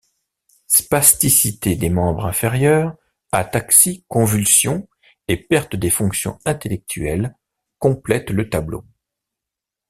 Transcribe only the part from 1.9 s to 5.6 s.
membres inférieurs, ataxie, convulsions et